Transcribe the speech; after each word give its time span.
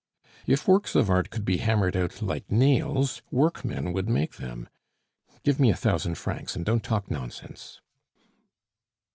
If 0.47 0.67
works 0.67 0.95
of 0.95 1.11
art 1.11 1.29
could 1.29 1.45
be 1.45 1.57
hammered 1.57 1.95
out 1.95 2.23
like 2.23 2.51
nails, 2.51 3.21
workmen 3.29 3.93
would 3.93 4.09
make 4.09 4.37
them. 4.37 4.67
Give 5.43 5.59
me 5.59 5.69
a 5.69 5.75
thousand 5.75 6.15
francs, 6.15 6.55
and 6.55 6.65
don't 6.65 6.83
talk 6.83 7.11
nonsense." 7.11 7.81